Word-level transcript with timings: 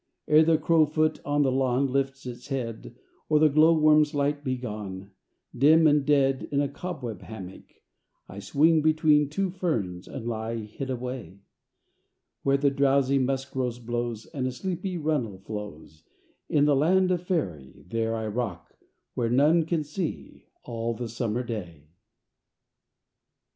III 0.27 0.35
Ere 0.37 0.43
the 0.43 0.57
crowfoot 0.57 1.19
on 1.23 1.43
the 1.43 1.51
lawn 1.51 1.85
Lifts 1.85 2.25
its 2.25 2.47
head, 2.47 2.95
Or 3.29 3.37
the 3.37 3.49
glow 3.49 3.77
worm's 3.77 4.15
light 4.15 4.43
be 4.43 4.57
gone, 4.57 5.11
Dim 5.55 5.85
and 5.85 6.03
dead, 6.07 6.49
In 6.51 6.59
a 6.59 6.67
cobweb 6.67 7.21
hammock 7.21 7.83
I 8.27 8.39
Swing 8.39 8.81
between 8.81 9.29
two 9.29 9.51
ferns 9.51 10.07
and 10.07 10.25
lie 10.27 10.55
Hid 10.55 10.89
away; 10.89 11.41
Where 12.41 12.57
the 12.57 12.71
drowsy 12.71 13.19
musk 13.19 13.55
rose 13.55 13.77
blows 13.77 14.25
And 14.25 14.47
a 14.47 14.51
sleepy 14.51 14.97
runnel 14.97 15.37
flows, 15.37 16.03
In 16.49 16.65
the 16.65 16.75
land 16.75 17.11
of 17.11 17.21
Faery, 17.21 17.85
There 17.87 18.15
I 18.15 18.25
rock, 18.25 18.73
where 19.13 19.29
none 19.29 19.65
can 19.67 19.83
see, 19.83 20.47
All 20.63 20.95
the 20.95 21.07
summer 21.09 21.43
day. 21.43 21.89